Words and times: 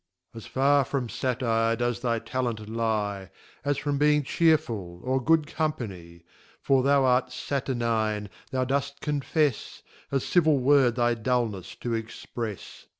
As 0.33 0.45
As 0.45 0.45
far 0.47 0.83
from 0.83 1.09
Satyr, 1.09 1.75
does 1.77 1.99
thy 1.99 2.17
Talent 2.17 2.67
lye, 2.67 3.29
As 3.63 3.77
from 3.77 3.99
being 3.99 4.23
cheerful, 4.23 4.99
or 5.03 5.23
good 5.23 5.45
company. 5.45 6.23
For 6.59 6.81
thou 6.81 7.05
art 7.05 7.31
* 7.31 7.31
Saturnine, 7.47 8.31
thou 8.49 8.65
doft 8.65 9.01
confefs; 9.01 9.83
A 10.11 10.19
civil 10.19 10.57
word 10.57 10.95
thy 10.95 11.13
Dulnefs 11.13 11.77
to 11.81 11.89
cxprefs. 11.89 12.87